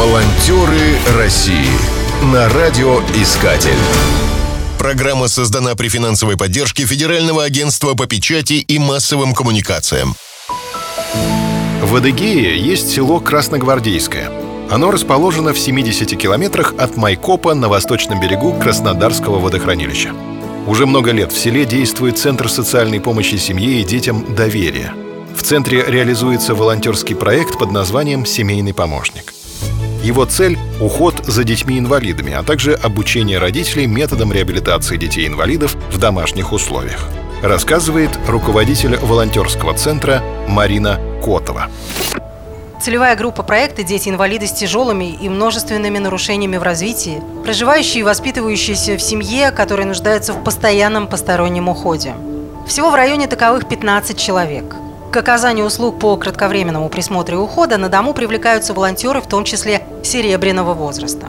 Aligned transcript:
Волонтеры 0.00 0.96
России 1.18 1.68
на 2.32 2.48
радиоискатель. 2.48 3.76
Программа 4.78 5.28
создана 5.28 5.74
при 5.74 5.88
финансовой 5.90 6.38
поддержке 6.38 6.86
Федерального 6.86 7.44
агентства 7.44 7.92
по 7.92 8.06
печати 8.06 8.54
и 8.54 8.78
массовым 8.78 9.34
коммуникациям. 9.34 10.14
В 11.82 11.94
Адыгее 11.94 12.58
есть 12.58 12.88
село 12.88 13.20
Красногвардейское. 13.20 14.30
Оно 14.70 14.90
расположено 14.90 15.52
в 15.52 15.58
70 15.58 16.16
километрах 16.16 16.72
от 16.78 16.96
Майкопа 16.96 17.52
на 17.52 17.68
восточном 17.68 18.20
берегу 18.20 18.54
Краснодарского 18.54 19.38
водохранилища. 19.38 20.14
Уже 20.66 20.86
много 20.86 21.10
лет 21.10 21.30
в 21.30 21.38
селе 21.38 21.66
действует 21.66 22.16
Центр 22.16 22.48
социальной 22.48 23.00
помощи 23.02 23.34
семье 23.34 23.82
и 23.82 23.84
детям 23.84 24.34
«Доверие». 24.34 24.94
В 25.36 25.42
центре 25.42 25.84
реализуется 25.86 26.54
волонтерский 26.54 27.14
проект 27.14 27.58
под 27.58 27.70
названием 27.70 28.24
«Семейный 28.24 28.72
помощник». 28.72 29.34
Его 30.02 30.24
цель— 30.24 30.58
уход 30.80 31.26
за 31.26 31.44
детьми-инвалидами, 31.44 32.32
а 32.32 32.42
также 32.42 32.72
обучение 32.72 33.38
родителей 33.38 33.86
методам 33.86 34.32
реабилитации 34.32 34.96
детей-инвалидов 34.96 35.76
в 35.92 35.98
домашних 35.98 36.52
условиях. 36.52 37.06
Рассказывает 37.42 38.10
руководитель 38.26 38.96
волонтерского 38.96 39.74
центра 39.74 40.22
Марина 40.48 40.98
Котова. 41.22 41.68
Целевая 42.80 43.14
группа 43.14 43.42
проекта– 43.42 43.82
дети-инвалиды 43.84 44.46
с 44.46 44.52
тяжелыми 44.52 45.12
и 45.12 45.28
множественными 45.28 45.98
нарушениями 45.98 46.56
в 46.56 46.62
развитии, 46.62 47.20
проживающие 47.44 48.00
и 48.00 48.04
воспитывающиеся 48.04 48.96
в 48.96 49.02
семье, 49.02 49.50
которые 49.50 49.84
нуждаются 49.84 50.32
в 50.32 50.42
постоянном 50.42 51.08
постороннем 51.08 51.68
уходе. 51.68 52.14
Всего 52.66 52.90
в 52.90 52.94
районе 52.94 53.26
таковых 53.26 53.68
15 53.68 54.18
человек– 54.18 54.76
к 55.10 55.16
оказанию 55.16 55.66
услуг 55.66 55.98
по 55.98 56.16
кратковременному 56.16 56.88
присмотру 56.88 57.36
и 57.36 57.40
ухода 57.40 57.76
на 57.76 57.88
дому 57.88 58.14
привлекаются 58.14 58.74
волонтеры, 58.74 59.20
в 59.20 59.26
том 59.26 59.44
числе 59.44 59.82
серебряного 60.04 60.72
возраста. 60.72 61.26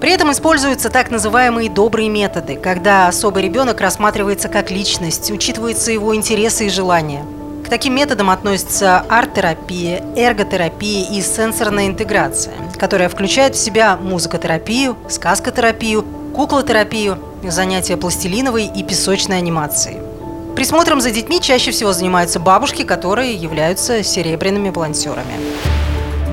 При 0.00 0.10
этом 0.12 0.32
используются 0.32 0.88
так 0.88 1.10
называемые 1.10 1.70
добрые 1.70 2.08
методы, 2.08 2.56
когда 2.56 3.06
особый 3.06 3.44
ребенок 3.44 3.80
рассматривается 3.80 4.48
как 4.48 4.70
личность, 4.70 5.30
учитываются 5.30 5.92
его 5.92 6.16
интересы 6.16 6.66
и 6.66 6.70
желания. 6.70 7.24
К 7.64 7.68
таким 7.68 7.94
методам 7.94 8.30
относятся 8.30 9.04
арт-терапия, 9.08 10.02
эрготерапия 10.16 11.06
и 11.10 11.20
сенсорная 11.20 11.86
интеграция, 11.86 12.54
которая 12.78 13.08
включает 13.08 13.54
в 13.54 13.58
себя 13.58 13.96
музыкотерапию, 13.96 14.96
сказкотерапию, 15.08 16.04
куклотерапию, 16.34 17.18
занятия 17.44 17.96
пластилиновой 17.96 18.64
и 18.64 18.82
песочной 18.82 19.38
анимацией. 19.38 20.09
Присмотром 20.60 21.00
за 21.00 21.10
детьми 21.10 21.40
чаще 21.40 21.70
всего 21.70 21.94
занимаются 21.94 22.38
бабушки, 22.38 22.82
которые 22.82 23.34
являются 23.34 24.02
серебряными 24.02 24.68
волонтерами. 24.68 25.32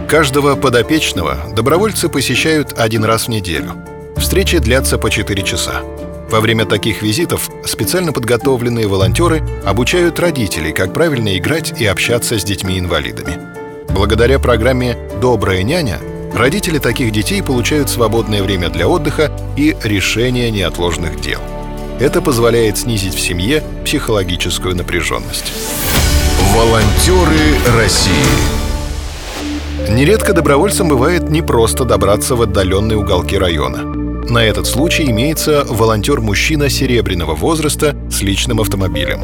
Каждого 0.10 0.58
подопечного 0.58 1.38
добровольцы 1.56 2.10
посещают 2.10 2.78
один 2.78 3.06
раз 3.06 3.28
в 3.28 3.30
неделю. 3.30 3.76
Встречи 4.18 4.58
длятся 4.58 4.98
по 4.98 5.10
4 5.10 5.44
часа. 5.44 5.82
Во 6.30 6.42
время 6.42 6.66
таких 6.66 7.04
визитов 7.04 7.50
специально 7.64 8.12
подготовленные 8.12 8.86
волонтеры 8.86 9.42
обучают 9.66 10.20
родителей, 10.20 10.74
как 10.74 10.94
правильно 10.94 11.38
играть 11.38 11.80
и 11.80 11.86
общаться 11.86 12.38
с 12.38 12.44
детьми-инвалидами. 12.44 13.40
Благодаря 13.92 14.40
программе 14.40 14.98
«Добрая 15.22 15.64
няня» 15.64 16.02
родители 16.34 16.80
таких 16.80 17.14
детей 17.14 17.42
получают 17.42 17.90
свободное 17.90 18.44
время 18.44 18.68
для 18.68 18.90
отдыха 18.90 19.32
и 19.56 19.78
решения 19.86 20.52
неотложных 20.52 21.22
дел– 21.22 21.40
это 22.00 22.22
позволяет 22.22 22.78
снизить 22.78 23.16
в 23.16 23.20
семье 23.20 23.64
психологическую 23.84 24.76
напряженность. 24.76 25.52
Волонтеры 26.54 27.56
России 27.76 28.14
Нередко 29.90 30.34
добровольцам 30.34 30.90
бывает 30.90 31.30
непросто 31.30 31.86
добраться 31.86 32.36
в 32.36 32.42
отдаленные 32.42 32.98
уголки 32.98 33.38
района. 33.38 33.84
На 34.30 34.44
этот 34.44 34.68
случай 34.68 35.10
имеется 35.10 35.66
волонтер-мужчина 35.68 36.70
серебряного 36.70 37.36
возраста 37.36 37.96
с 38.12 38.22
личным 38.22 38.60
автомобилем. 38.60 39.22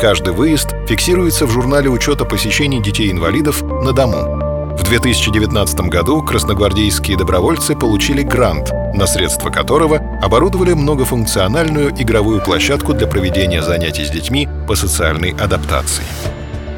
Каждый 0.00 0.32
выезд 0.32 0.74
фиксируется 0.86 1.46
в 1.46 1.50
журнале 1.50 1.88
учета 1.88 2.24
посещений 2.24 2.80
детей-инвалидов 2.82 3.62
на 3.62 3.92
дому. 3.92 4.76
В 4.76 4.84
2019 4.84 5.80
году 5.88 6.22
красногвардейские 6.22 7.16
добровольцы 7.16 7.74
получили 7.74 8.22
грант, 8.22 8.70
на 8.96 9.06
средства 9.06 9.50
которого 9.50 9.98
оборудовали 10.22 10.72
многофункциональную 10.72 11.90
игровую 11.90 12.40
площадку 12.40 12.94
для 12.94 13.06
проведения 13.06 13.62
занятий 13.62 14.04
с 14.04 14.10
детьми 14.10 14.48
по 14.66 14.74
социальной 14.74 15.30
адаптации. 15.32 16.04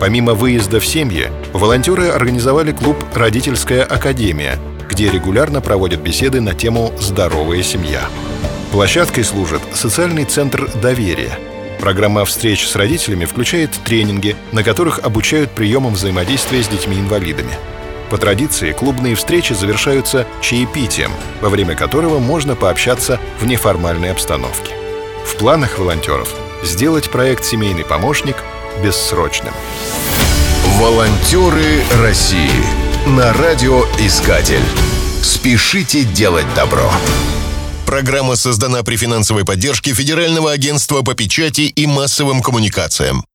Помимо 0.00 0.34
выезда 0.34 0.80
в 0.80 0.86
семьи, 0.86 1.28
волонтеры 1.52 2.08
организовали 2.08 2.72
клуб 2.72 2.96
«Родительская 3.14 3.84
академия», 3.84 4.58
где 4.88 5.10
регулярно 5.10 5.60
проводят 5.60 6.00
беседы 6.00 6.40
на 6.40 6.54
тему 6.54 6.92
«Здоровая 7.00 7.62
семья». 7.62 8.02
Площадкой 8.72 9.22
служит 9.22 9.62
социальный 9.72 10.24
центр 10.24 10.70
доверия. 10.82 11.38
Программа 11.80 12.24
встреч 12.24 12.66
с 12.66 12.76
родителями 12.76 13.24
включает 13.24 13.70
тренинги, 13.84 14.36
на 14.52 14.62
которых 14.62 15.00
обучают 15.00 15.50
приемам 15.50 15.94
взаимодействия 15.94 16.62
с 16.62 16.68
детьми-инвалидами– 16.68 17.52
по 18.08 18.18
традиции, 18.18 18.72
клубные 18.72 19.14
встречи 19.14 19.52
завершаются 19.52 20.26
чаепитием, 20.40 21.12
во 21.40 21.48
время 21.48 21.74
которого 21.74 22.18
можно 22.18 22.56
пообщаться 22.56 23.20
в 23.40 23.46
неформальной 23.46 24.10
обстановке. 24.10 24.74
В 25.24 25.36
планах 25.36 25.78
волонтеров 25.78 26.34
сделать 26.62 27.10
проект 27.10 27.44
«Семейный 27.44 27.84
помощник» 27.84 28.36
бессрочным. 28.82 29.54
Волонтеры 30.78 31.82
России 32.00 32.50
на 33.06 33.32
радиоискатель. 33.32 34.62
Спешите 35.22 36.04
делать 36.04 36.46
добро. 36.54 36.90
Программа 37.86 38.36
создана 38.36 38.82
при 38.82 38.96
финансовой 38.96 39.44
поддержке 39.44 39.94
Федерального 39.94 40.52
агентства 40.52 41.02
по 41.02 41.14
печати 41.14 41.62
и 41.62 41.86
массовым 41.86 42.42
коммуникациям. 42.42 43.24